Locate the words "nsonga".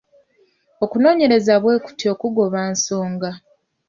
2.73-3.29